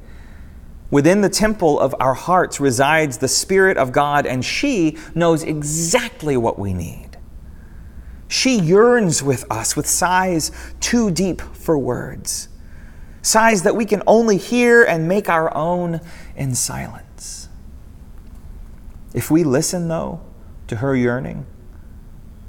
Within 0.90 1.22
the 1.22 1.30
temple 1.30 1.80
of 1.80 1.96
our 2.00 2.14
hearts 2.14 2.60
resides 2.60 3.18
the 3.18 3.28
Spirit 3.28 3.78
of 3.78 3.92
God, 3.92 4.26
and 4.26 4.46
she 4.46 4.98
knows 5.16 5.44
exactly 5.44 6.38
what 6.38 6.58
we 6.58 6.74
need. 6.74 7.18
She 8.30 8.60
yearns 8.60 9.24
with 9.24 9.50
us 9.52 9.76
with 9.76 9.88
sighs 9.88 10.52
too 10.80 11.12
deep 11.12 11.42
for 11.42 11.78
words, 11.78 12.50
sighs 13.22 13.64
that 13.64 13.76
we 13.76 13.86
can 13.86 14.04
only 14.06 14.38
hear 14.38 14.84
and 14.84 15.08
make 15.08 15.30
our 15.30 15.54
own 15.56 16.00
in 16.36 16.56
silence. 16.56 17.50
If 19.14 19.32
we 19.32 19.44
listen, 19.44 19.88
though, 19.88 20.22
to 20.68 20.78
her 20.78 20.96
yearning, 20.96 21.46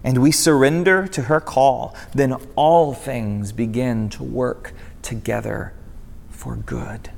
and 0.04 0.22
we 0.22 0.30
surrender 0.30 1.06
to 1.08 1.22
her 1.22 1.40
call, 1.40 1.94
then 2.14 2.34
all 2.54 2.94
things 2.94 3.52
begin 3.52 4.08
to 4.10 4.22
work 4.22 4.72
together 5.02 5.72
for 6.30 6.56
good. 6.56 7.10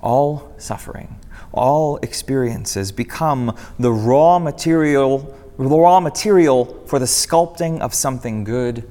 All 0.00 0.54
suffering, 0.58 1.18
all 1.52 1.96
experiences 1.98 2.92
become 2.92 3.56
the 3.78 3.92
raw 3.92 4.38
material 4.38 5.34
raw 5.58 6.00
material 6.00 6.66
for 6.86 6.98
the 6.98 7.06
sculpting 7.06 7.80
of 7.80 7.94
something 7.94 8.44
good 8.44 8.88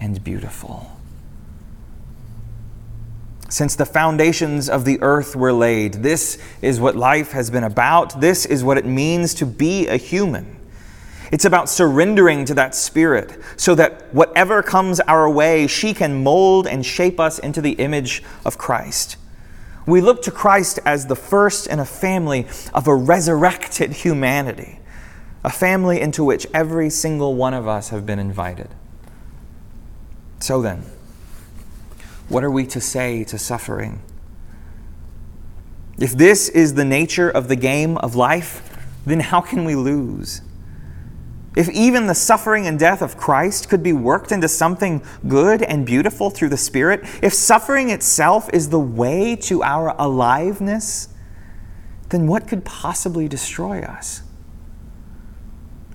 and 0.00 0.22
beautiful. 0.22 0.90
Since 3.48 3.76
the 3.76 3.86
foundations 3.86 4.68
of 4.68 4.84
the 4.84 5.00
earth 5.00 5.36
were 5.36 5.52
laid, 5.52 5.94
this 5.94 6.38
is 6.60 6.80
what 6.80 6.96
life 6.96 7.32
has 7.32 7.50
been 7.50 7.62
about. 7.62 8.20
This 8.20 8.46
is 8.46 8.64
what 8.64 8.78
it 8.78 8.86
means 8.86 9.34
to 9.34 9.46
be 9.46 9.86
a 9.86 9.96
human. 9.96 10.56
It's 11.32 11.44
about 11.44 11.68
surrendering 11.68 12.44
to 12.46 12.54
that 12.54 12.74
spirit 12.74 13.38
so 13.56 13.74
that 13.74 14.12
whatever 14.14 14.62
comes 14.62 15.00
our 15.00 15.28
way, 15.28 15.66
she 15.66 15.94
can 15.94 16.22
mold 16.22 16.66
and 16.66 16.84
shape 16.84 17.18
us 17.18 17.38
into 17.38 17.60
the 17.60 17.72
image 17.72 18.22
of 18.44 18.58
Christ. 18.58 19.16
We 19.86 20.00
look 20.00 20.22
to 20.22 20.30
Christ 20.30 20.78
as 20.84 21.06
the 21.06 21.16
first 21.16 21.66
in 21.66 21.78
a 21.78 21.84
family 21.84 22.46
of 22.72 22.86
a 22.86 22.94
resurrected 22.94 23.92
humanity 23.92 24.80
a 25.44 25.50
family 25.50 26.00
into 26.00 26.24
which 26.24 26.46
every 26.54 26.88
single 26.88 27.34
one 27.34 27.52
of 27.52 27.68
us 27.68 27.90
have 27.90 28.06
been 28.06 28.18
invited. 28.18 28.68
So 30.40 30.62
then, 30.62 30.84
what 32.28 32.42
are 32.42 32.50
we 32.50 32.66
to 32.68 32.80
say 32.80 33.24
to 33.24 33.38
suffering? 33.38 34.02
If 35.98 36.12
this 36.12 36.48
is 36.48 36.74
the 36.74 36.84
nature 36.84 37.30
of 37.30 37.48
the 37.48 37.56
game 37.56 37.98
of 37.98 38.16
life, 38.16 38.78
then 39.04 39.20
how 39.20 39.42
can 39.42 39.66
we 39.66 39.76
lose? 39.76 40.40
If 41.54 41.68
even 41.70 42.06
the 42.06 42.14
suffering 42.14 42.66
and 42.66 42.78
death 42.78 43.00
of 43.00 43.16
Christ 43.16 43.68
could 43.68 43.82
be 43.82 43.92
worked 43.92 44.32
into 44.32 44.48
something 44.48 45.02
good 45.28 45.62
and 45.62 45.86
beautiful 45.86 46.30
through 46.30 46.48
the 46.48 46.56
Spirit, 46.56 47.02
if 47.22 47.32
suffering 47.32 47.90
itself 47.90 48.50
is 48.52 48.70
the 48.70 48.80
way 48.80 49.36
to 49.36 49.62
our 49.62 49.94
aliveness, 49.98 51.08
then 52.08 52.26
what 52.26 52.48
could 52.48 52.64
possibly 52.64 53.28
destroy 53.28 53.82
us? 53.82 54.22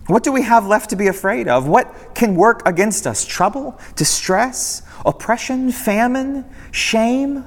What 0.08 0.24
do 0.24 0.32
we 0.32 0.42
have 0.44 0.66
left 0.66 0.90
to 0.90 0.96
be 0.96 1.08
afraid 1.08 1.48
of? 1.48 1.68
What 1.68 2.16
can 2.16 2.36
work 2.36 2.68
against 2.68 3.06
us? 3.06 3.26
Trouble, 3.26 3.80
distress, 3.96 4.82
oppression, 5.06 5.72
famine, 5.72 6.46
shame? 6.72 7.46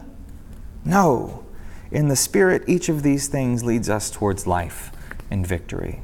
No. 0.84 1.44
In 1.90 2.08
the 2.08 2.16
Spirit, 2.16 2.62
each 2.68 2.88
of 2.88 3.02
these 3.02 3.26
things 3.26 3.64
leads 3.64 3.88
us 3.88 4.10
towards 4.10 4.46
life 4.46 4.92
and 5.30 5.46
victory. 5.46 6.02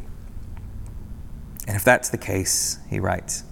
And 1.68 1.76
if 1.76 1.84
that's 1.84 2.08
the 2.08 2.18
case, 2.18 2.78
he 2.90 2.98
writes, 2.98 3.44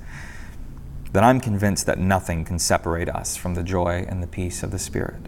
then 1.13 1.23
I'm 1.23 1.41
convinced 1.41 1.87
that 1.87 1.99
nothing 1.99 2.45
can 2.45 2.59
separate 2.59 3.09
us 3.09 3.37
from 3.37 3.55
the 3.55 3.63
joy 3.63 4.05
and 4.09 4.23
the 4.23 4.27
peace 4.27 4.65
of 4.65 4.73
the 4.73 4.79
Spirit. 4.79 5.21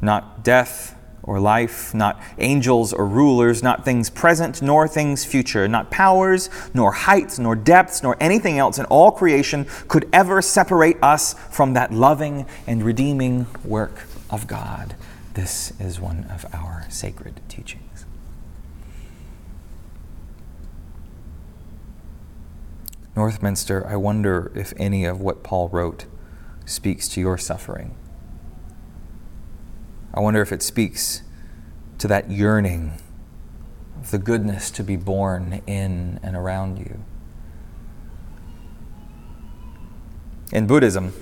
Not 0.00 0.42
death, 0.42 0.96
or 1.22 1.38
life, 1.38 1.94
not 1.94 2.20
angels 2.38 2.92
or 2.92 3.06
rulers, 3.06 3.62
not 3.62 3.84
things 3.84 4.10
present 4.10 4.60
nor 4.60 4.88
things 4.88 5.24
future, 5.24 5.68
not 5.68 5.90
powers, 5.90 6.50
nor 6.74 6.92
heights, 6.92 7.38
nor 7.38 7.54
depths, 7.54 8.02
nor 8.02 8.16
anything 8.20 8.58
else 8.58 8.78
in 8.78 8.84
all 8.86 9.10
creation 9.10 9.66
could 9.88 10.08
ever 10.12 10.42
separate 10.42 10.96
us 11.02 11.34
from 11.50 11.74
that 11.74 11.92
loving 11.92 12.46
and 12.66 12.82
redeeming 12.82 13.46
work 13.64 14.06
of 14.30 14.46
God. 14.46 14.94
This 15.34 15.72
is 15.80 16.00
one 16.00 16.24
of 16.24 16.44
our 16.52 16.86
sacred 16.88 17.40
teachings. 17.48 17.91
Northminster, 23.14 23.86
I 23.86 23.96
wonder 23.96 24.50
if 24.54 24.72
any 24.76 25.04
of 25.04 25.20
what 25.20 25.42
Paul 25.42 25.68
wrote 25.68 26.06
speaks 26.64 27.08
to 27.08 27.20
your 27.20 27.36
suffering. 27.36 27.94
I 30.14 30.20
wonder 30.20 30.40
if 30.40 30.52
it 30.52 30.62
speaks 30.62 31.22
to 31.98 32.08
that 32.08 32.30
yearning 32.30 32.92
of 34.00 34.10
the 34.10 34.18
goodness 34.18 34.70
to 34.72 34.82
be 34.82 34.96
born 34.96 35.62
in 35.66 36.20
and 36.22 36.36
around 36.36 36.78
you. 36.78 37.04
In 40.50 40.66
Buddhism, 40.66 41.12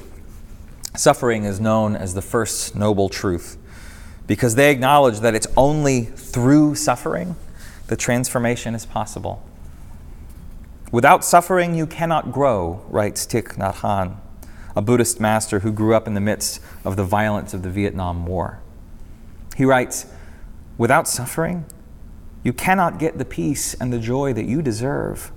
suffering 0.97 1.45
is 1.45 1.61
known 1.61 1.97
as 1.97 2.15
the 2.15 2.23
first 2.23 2.75
noble 2.75 3.09
truth 3.09 3.57
because 4.27 4.55
they 4.55 4.71
acknowledge 4.71 5.21
that 5.21 5.35
it's 5.35 5.47
only 5.57 6.03
through 6.03 6.77
suffering 6.77 7.37
that 7.89 7.99
transformation 7.99 8.75
is 8.75 8.87
possible. 8.87 9.45
Without 10.93 11.25
suffering, 11.25 11.77
you 11.77 11.87
cannot 11.87 12.33
grow, 12.33 12.85
writes 12.89 13.25
Thich 13.25 13.57
Nhat 13.57 13.77
Hanh, 13.77 14.17
a 14.75 14.83
Buddhist 14.83 15.21
master 15.21 15.61
who 15.61 15.71
grew 15.71 15.95
up 15.95 16.09
in 16.09 16.15
the 16.15 16.21
midst 16.21 16.61
of 16.85 16.97
the 16.97 17.05
violence 17.05 17.55
of 17.55 17.63
the 17.63 17.71
Vietnam 17.71 18.27
War. 18.27 18.61
He 19.57 19.65
writes, 19.65 20.07
Without 20.77 21.07
suffering, 21.07 21.65
You 22.43 22.53
cannot 22.53 22.99
get 22.99 23.19
the 23.19 23.25
peace 23.25 23.75
and 23.75 23.93
the 23.93 24.01
joy 24.01 24.33
that 24.33 24.47
you 24.47 24.63
deserve. 24.63 25.31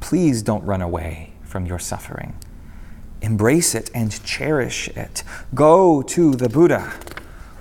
Please 0.00 0.40
don't 0.42 0.64
run 0.64 0.80
away 0.80 1.34
from 1.42 1.66
your 1.66 1.78
suffering. 1.78 2.38
Embrace 3.20 3.74
it 3.74 3.90
and 3.94 4.24
cherish 4.24 4.88
it. 4.88 5.22
Go 5.54 6.00
to 6.00 6.34
the 6.34 6.48
Buddha, 6.48 6.94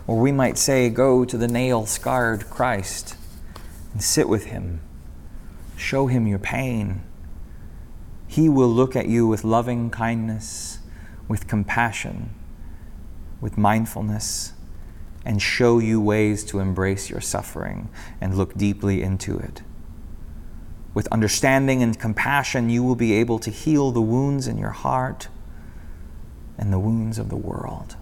or 0.07 0.17
we 0.17 0.31
might 0.31 0.57
say, 0.57 0.89
go 0.89 1.25
to 1.25 1.37
the 1.37 1.47
nail 1.47 1.85
scarred 1.85 2.49
Christ 2.49 3.17
and 3.91 4.01
sit 4.01 4.29
with 4.29 4.45
him. 4.45 4.79
Show 5.77 6.07
him 6.07 6.27
your 6.27 6.39
pain. 6.39 7.03
He 8.27 8.49
will 8.49 8.69
look 8.69 8.95
at 8.95 9.07
you 9.07 9.27
with 9.27 9.43
loving 9.43 9.89
kindness, 9.89 10.79
with 11.27 11.47
compassion, 11.47 12.31
with 13.41 13.57
mindfulness 13.57 14.53
and 15.25 15.41
show 15.41 15.79
you 15.79 15.99
ways 15.99 16.43
to 16.43 16.59
embrace 16.59 17.09
your 17.09 17.19
suffering 17.19 17.89
and 18.21 18.37
look 18.37 18.55
deeply 18.55 19.01
into 19.01 19.37
it. 19.37 19.63
With 20.93 21.07
understanding 21.07 21.81
and 21.81 21.99
compassion, 21.99 22.69
you 22.69 22.83
will 22.83 22.95
be 22.95 23.13
able 23.13 23.39
to 23.39 23.49
heal 23.49 23.91
the 23.91 24.01
wounds 24.01 24.47
in 24.47 24.57
your 24.57 24.69
heart 24.69 25.27
and 26.57 26.71
the 26.71 26.79
wounds 26.79 27.17
of 27.17 27.29
the 27.29 27.35
world. 27.35 27.97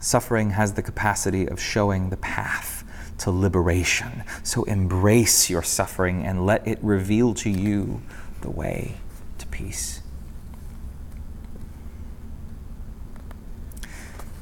Suffering 0.00 0.50
has 0.50 0.74
the 0.74 0.82
capacity 0.82 1.46
of 1.46 1.60
showing 1.60 2.10
the 2.10 2.16
path 2.16 2.77
to 3.18 3.30
liberation. 3.30 4.22
So 4.42 4.64
embrace 4.64 5.50
your 5.50 5.62
suffering 5.62 6.24
and 6.24 6.46
let 6.46 6.66
it 6.66 6.78
reveal 6.82 7.34
to 7.34 7.50
you 7.50 8.02
the 8.40 8.50
way 8.50 8.94
to 9.38 9.46
peace. 9.46 10.00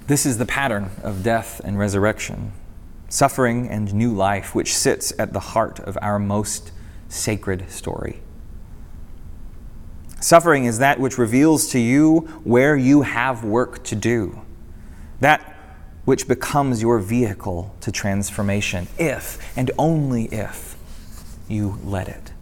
This 0.07 0.25
is 0.25 0.39
the 0.39 0.47
pattern 0.47 0.91
of 1.03 1.25
death 1.25 1.61
and 1.65 1.79
resurrection, 1.79 2.53
suffering 3.09 3.69
and 3.69 3.93
new 3.93 4.15
life, 4.15 4.55
which 4.55 4.77
sits 4.77 5.13
at 5.19 5.33
the 5.33 5.41
heart 5.41 5.81
of 5.81 5.99
our 6.01 6.19
most 6.19 6.71
sacred 7.09 7.69
story. 7.71 8.21
Suffering 10.21 10.65
is 10.65 10.79
that 10.79 11.01
which 11.01 11.19
reveals 11.19 11.69
to 11.69 11.79
you 11.79 12.21
where 12.45 12.77
you 12.77 13.03
have 13.03 13.45
work 13.45 13.83
to 13.85 13.97
do, 13.97 14.43
that 15.21 15.56
which 16.07 16.27
becomes 16.27 16.81
your 16.81 16.99
vehicle 16.99 17.75
to 17.83 17.93
transformation, 17.93 18.89
if 18.99 19.39
and 19.59 19.71
only 19.79 20.25
if 20.27 20.77
you 21.49 21.79
let 21.85 22.09
it. 22.09 22.33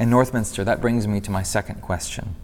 In 0.00 0.10
Northminster, 0.10 0.64
that 0.64 0.80
brings 0.80 1.06
me 1.06 1.20
to 1.20 1.30
my 1.30 1.44
second 1.44 1.82
question 1.82 2.34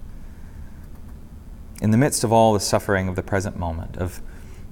in 1.81 1.91
the 1.91 1.97
midst 1.99 2.25
of 2.25 2.33
all 2.33 2.53
the 2.53 2.61
suffering 2.61 3.09
of 3.09 3.17
the 3.17 3.23
present 3.23 3.59
moment, 3.59 3.97
of 3.97 4.21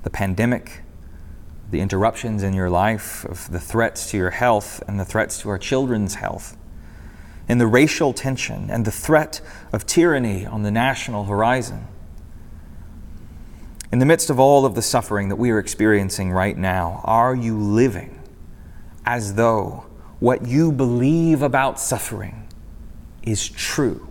the 0.02 0.10
pandemic, 0.10 0.82
the 1.70 1.80
interruptions 1.80 2.42
in 2.42 2.54
your 2.54 2.70
life, 2.70 3.24
of 3.24 3.50
the 3.50 3.60
threats 3.60 4.10
to 4.10 4.16
your 4.16 4.30
health 4.30 4.82
and 4.86 4.98
the 5.00 5.04
threats 5.04 5.38
to 5.40 5.48
our 5.48 5.58
children's 5.58 6.14
health, 6.16 6.56
in 7.48 7.58
the 7.58 7.66
racial 7.66 8.12
tension 8.12 8.70
and 8.70 8.84
the 8.84 8.92
threat 8.92 9.40
of 9.72 9.84
tyranny 9.86 10.46
on 10.46 10.62
the 10.62 10.70
national 10.70 11.24
horizon. 11.24 11.86
In 13.92 13.98
the 13.98 14.06
midst 14.06 14.30
of 14.30 14.40
all 14.40 14.64
of 14.64 14.74
the 14.74 14.80
suffering 14.80 15.28
that 15.28 15.36
we 15.36 15.50
are 15.50 15.58
experiencing 15.58 16.30
right 16.30 16.56
now, 16.56 17.02
are 17.04 17.34
you 17.34 17.58
living 17.58 18.22
as 19.04 19.34
though 19.34 19.84
what 20.18 20.46
you 20.46 20.72
believe 20.72 21.42
about 21.42 21.78
suffering 21.78 22.48
is 23.22 23.46
true? 23.46 24.08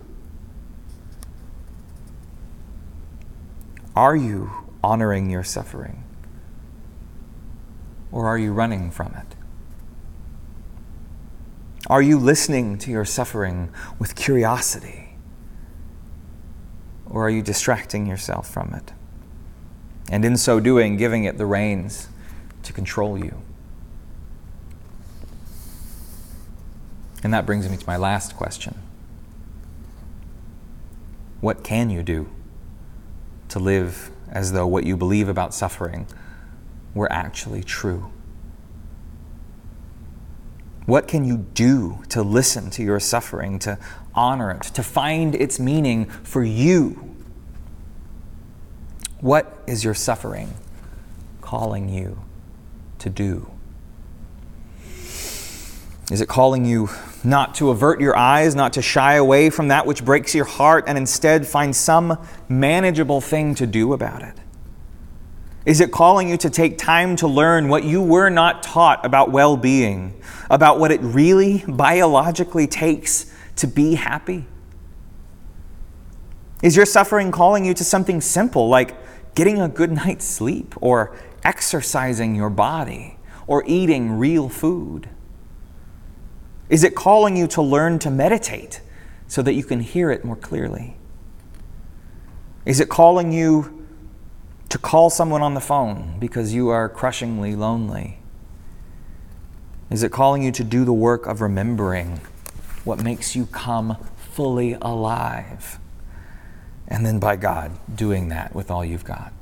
Are 3.96 4.14
you 4.14 4.52
honoring 4.84 5.28
your 5.28 5.42
suffering? 5.42 6.04
Or 8.12 8.28
are 8.28 8.38
you 8.38 8.52
running 8.52 8.92
from 8.92 9.14
it? 9.14 9.34
Are 11.88 12.02
you 12.02 12.20
listening 12.20 12.78
to 12.78 12.90
your 12.92 13.04
suffering 13.04 13.70
with 13.98 14.14
curiosity? 14.14 15.16
Or 17.10 17.26
are 17.26 17.30
you 17.30 17.42
distracting 17.42 18.06
yourself 18.06 18.48
from 18.48 18.72
it? 18.74 18.92
And 20.12 20.24
in 20.24 20.36
so 20.36 20.60
doing, 20.60 20.96
giving 20.96 21.24
it 21.24 21.38
the 21.38 21.46
reins 21.46 22.08
to 22.62 22.72
control 22.72 23.18
you. 23.18 23.42
And 27.24 27.34
that 27.34 27.46
brings 27.46 27.68
me 27.68 27.76
to 27.76 27.86
my 27.86 27.96
last 27.96 28.36
question 28.36 28.78
What 31.40 31.64
can 31.64 31.90
you 31.90 32.04
do? 32.04 32.28
to 33.52 33.58
live 33.58 34.10
as 34.30 34.52
though 34.52 34.66
what 34.66 34.84
you 34.84 34.96
believe 34.96 35.28
about 35.28 35.52
suffering 35.52 36.06
were 36.94 37.10
actually 37.12 37.62
true? 37.62 38.10
What 40.86 41.06
can 41.06 41.26
you 41.26 41.36
do 41.36 42.02
to 42.08 42.22
listen 42.22 42.70
to 42.70 42.82
your 42.82 42.98
suffering, 42.98 43.58
to 43.60 43.78
honor 44.14 44.50
it, 44.52 44.62
to 44.62 44.82
find 44.82 45.34
its 45.34 45.60
meaning 45.60 46.06
for 46.06 46.42
you? 46.42 47.11
What 49.22 49.62
is 49.68 49.84
your 49.84 49.94
suffering 49.94 50.52
calling 51.42 51.88
you 51.88 52.24
to 52.98 53.08
do? 53.08 53.48
Is 56.10 56.20
it 56.20 56.28
calling 56.28 56.64
you 56.64 56.88
not 57.22 57.54
to 57.54 57.70
avert 57.70 58.00
your 58.00 58.16
eyes, 58.16 58.56
not 58.56 58.72
to 58.72 58.82
shy 58.82 59.14
away 59.14 59.48
from 59.48 59.68
that 59.68 59.86
which 59.86 60.04
breaks 60.04 60.34
your 60.34 60.44
heart, 60.44 60.84
and 60.88 60.98
instead 60.98 61.46
find 61.46 61.74
some 61.74 62.18
manageable 62.48 63.20
thing 63.20 63.54
to 63.54 63.66
do 63.66 63.92
about 63.92 64.22
it? 64.22 64.34
Is 65.64 65.80
it 65.80 65.92
calling 65.92 66.28
you 66.28 66.36
to 66.38 66.50
take 66.50 66.76
time 66.76 67.14
to 67.16 67.28
learn 67.28 67.68
what 67.68 67.84
you 67.84 68.02
were 68.02 68.28
not 68.28 68.64
taught 68.64 69.06
about 69.06 69.30
well 69.30 69.56
being, 69.56 70.20
about 70.50 70.80
what 70.80 70.90
it 70.90 71.00
really 71.00 71.64
biologically 71.68 72.66
takes 72.66 73.32
to 73.54 73.68
be 73.68 73.94
happy? 73.94 74.46
Is 76.60 76.74
your 76.74 76.86
suffering 76.86 77.30
calling 77.30 77.64
you 77.64 77.74
to 77.74 77.84
something 77.84 78.20
simple 78.20 78.68
like 78.68 78.96
getting 79.34 79.60
a 79.60 79.68
good 79.68 79.92
night's 79.92 80.24
sleep, 80.24 80.74
or 80.80 81.16
exercising 81.44 82.34
your 82.34 82.50
body, 82.50 83.18
or 83.46 83.64
eating 83.66 84.12
real 84.12 84.48
food? 84.48 85.08
Is 86.68 86.84
it 86.84 86.94
calling 86.94 87.36
you 87.36 87.46
to 87.48 87.62
learn 87.62 87.98
to 88.00 88.10
meditate 88.10 88.80
so 89.26 89.42
that 89.42 89.54
you 89.54 89.64
can 89.64 89.80
hear 89.80 90.10
it 90.10 90.24
more 90.24 90.36
clearly? 90.36 90.96
Is 92.64 92.80
it 92.80 92.88
calling 92.88 93.32
you 93.32 93.86
to 94.68 94.78
call 94.78 95.10
someone 95.10 95.42
on 95.42 95.54
the 95.54 95.60
phone 95.60 96.16
because 96.18 96.54
you 96.54 96.68
are 96.68 96.88
crushingly 96.88 97.54
lonely? 97.54 98.18
Is 99.90 100.02
it 100.02 100.12
calling 100.12 100.42
you 100.42 100.52
to 100.52 100.64
do 100.64 100.84
the 100.86 100.92
work 100.92 101.26
of 101.26 101.42
remembering 101.42 102.20
what 102.84 103.02
makes 103.02 103.36
you 103.36 103.44
come 103.46 103.98
fully 104.16 104.78
alive? 104.80 105.78
And 106.92 107.06
then, 107.06 107.18
by 107.18 107.36
God, 107.36 107.72
doing 107.96 108.28
that 108.28 108.54
with 108.54 108.70
all 108.70 108.84
you've 108.84 109.02
got. 109.02 109.32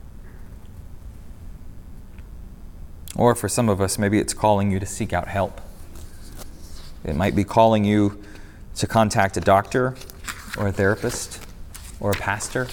Or 3.17 3.35
for 3.35 3.49
some 3.49 3.69
of 3.69 3.81
us, 3.81 3.99
maybe 3.99 4.21
it's 4.21 4.33
calling 4.33 4.71
you 4.71 4.79
to 4.79 4.87
seek 4.87 5.13
out 5.13 5.27
help. 5.27 5.61
It 7.03 7.17
might 7.17 7.35
be 7.35 7.43
calling 7.43 7.85
you 7.85 8.23
to 8.77 8.87
contact 8.87 9.37
a 9.37 9.41
doctor 9.41 9.97
or 10.57 10.69
a 10.69 10.73
therapist 10.73 11.45
or 11.99 12.13
a 12.13 12.15
pastor 12.15 12.69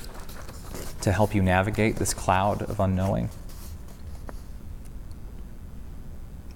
to 1.02 1.12
help 1.12 1.34
you 1.34 1.42
navigate 1.42 1.96
this 1.96 2.14
cloud 2.14 2.62
of 2.62 2.80
unknowing. 2.80 3.32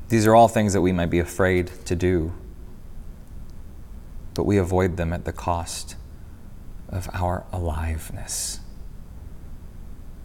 These 0.09 0.27
are 0.27 0.35
all 0.35 0.47
things 0.47 0.73
that 0.73 0.81
we 0.81 0.91
might 0.91 1.09
be 1.09 1.19
afraid 1.19 1.71
to 1.85 1.95
do, 1.95 2.33
but 4.35 4.43
we 4.43 4.59
avoid 4.59 4.97
them 4.97 5.11
at 5.11 5.25
the 5.25 5.33
cost 5.33 5.95
of 6.91 7.09
our 7.13 7.45
aliveness, 7.51 8.59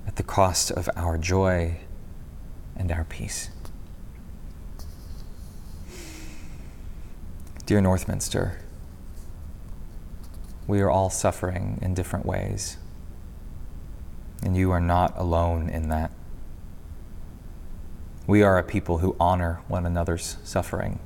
at 0.07 0.17
the 0.17 0.23
cost 0.23 0.71
of 0.71 0.89
our 0.97 1.17
joy 1.17 1.79
and 2.77 2.91
our 2.91 3.05
peace. 3.05 3.51
Dear 7.65 7.81
Northminster, 7.81 8.59
we 10.67 10.81
are 10.81 10.91
all 10.91 11.11
suffering 11.11 11.79
in 11.83 11.95
different 11.95 12.27
ways, 12.27 12.77
and 14.43 14.57
you 14.57 14.71
are 14.71 14.81
not 14.81 15.17
alone 15.17 15.69
in 15.69 15.89
that. 15.89 16.11
We 18.27 18.43
are 18.43 18.59
a 18.59 18.65
people 18.65 18.99
who 18.99 19.17
honor 19.21 19.61
one 19.69 19.87
another's 19.87 20.37
suffering 20.43 20.99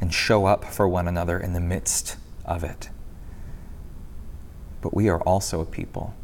and 0.00 0.14
show 0.14 0.46
up 0.46 0.64
for 0.64 0.88
one 0.88 1.08
another 1.08 1.38
in 1.38 1.52
the 1.52 1.60
midst 1.60 2.16
of 2.44 2.62
it. 2.62 2.88
But 4.82 4.92
we 4.92 5.08
are 5.08 5.22
also 5.22 5.62
a 5.62 5.64
people 5.64 6.14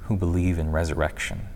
who 0.00 0.16
believe 0.16 0.58
in 0.58 0.70
resurrection. 0.70 1.48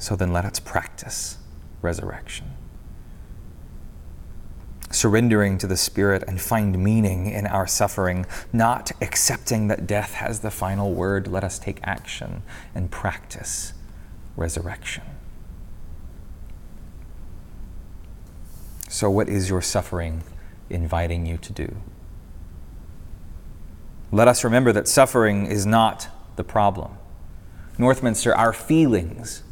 So 0.00 0.16
then 0.16 0.32
let 0.32 0.44
us 0.44 0.58
practice 0.58 1.38
resurrection 1.80 2.50
surrendering 4.94 5.58
to 5.58 5.66
the 5.66 5.76
Spirit 5.76 6.22
and 6.28 6.40
find 6.40 6.78
meaning 6.78 7.26
in 7.26 7.46
our 7.46 7.66
suffering, 7.66 8.26
not 8.52 8.92
accepting 9.00 9.68
that 9.68 9.86
death 9.86 10.14
has 10.14 10.40
the 10.40 10.50
final 10.50 10.92
word. 10.92 11.26
Let 11.26 11.44
us 11.44 11.58
take 11.58 11.80
action 11.82 12.42
and 12.74 12.90
practice 12.90 13.72
resurrection. 14.36 15.04
So, 18.88 19.10
what 19.10 19.28
is 19.28 19.48
your 19.48 19.62
suffering 19.62 20.22
inviting 20.68 21.26
you 21.26 21.38
to 21.38 21.52
do? 21.52 21.76
Let 24.14 24.28
us 24.28 24.44
remember 24.44 24.72
that 24.72 24.86
suffering 24.88 25.46
is 25.46 25.64
not 25.64 26.08
the 26.36 26.44
problem. 26.44 26.98
Northminster, 27.78 28.36
our 28.36 28.52
feelings 28.52 29.42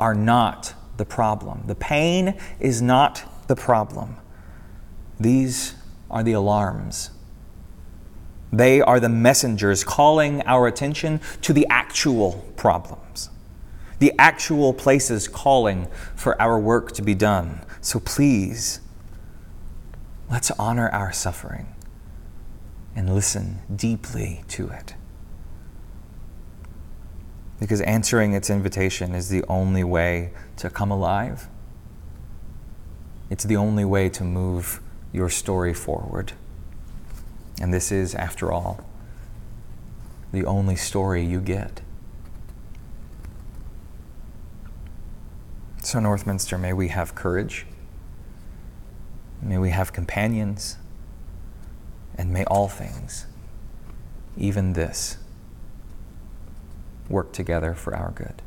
are 0.00 0.14
not 0.14 0.72
the 0.96 1.04
problem. 1.04 1.64
The 1.66 1.74
pain 1.74 2.38
is 2.58 2.80
not 2.80 3.22
the 3.48 3.54
problem. 3.54 4.16
These 5.20 5.74
are 6.10 6.22
the 6.22 6.32
alarms. 6.32 7.10
They 8.50 8.80
are 8.80 8.98
the 8.98 9.10
messengers 9.10 9.84
calling 9.84 10.40
our 10.46 10.66
attention 10.66 11.20
to 11.42 11.52
the 11.52 11.66
actual 11.68 12.50
problems, 12.56 13.28
the 13.98 14.14
actual 14.18 14.72
places 14.72 15.28
calling 15.28 15.86
for 16.16 16.40
our 16.40 16.58
work 16.58 16.92
to 16.92 17.02
be 17.02 17.14
done. 17.14 17.60
So 17.82 18.00
please, 18.00 18.80
let's 20.30 20.50
honor 20.52 20.88
our 20.88 21.12
suffering 21.12 21.74
and 22.98 23.14
listen 23.14 23.60
deeply 23.76 24.42
to 24.48 24.68
it. 24.70 24.94
Because 27.60 27.80
answering 27.82 28.32
its 28.32 28.50
invitation 28.50 29.14
is 29.14 29.28
the 29.28 29.44
only 29.48 29.84
way 29.84 30.32
to 30.56 30.68
come 30.68 30.90
alive. 30.90 31.46
It's 33.30 33.44
the 33.44 33.54
only 33.54 33.84
way 33.84 34.08
to 34.08 34.24
move 34.24 34.80
your 35.12 35.28
story 35.28 35.72
forward. 35.72 36.32
And 37.60 37.72
this 37.72 37.92
is, 37.92 38.16
after 38.16 38.50
all, 38.50 38.84
the 40.32 40.44
only 40.44 40.74
story 40.74 41.24
you 41.24 41.40
get. 41.40 41.82
So, 45.84 46.00
Northminster, 46.00 46.58
may 46.58 46.72
we 46.72 46.88
have 46.88 47.14
courage. 47.14 47.64
May 49.40 49.58
we 49.58 49.70
have 49.70 49.92
companions. 49.92 50.78
And 52.18 52.32
may 52.32 52.44
all 52.44 52.68
things, 52.68 53.26
even 54.36 54.74
this, 54.74 55.16
work 57.08 57.32
together 57.32 57.72
for 57.74 57.96
our 57.96 58.10
good. 58.10 58.42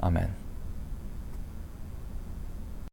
Amen. 0.00 0.37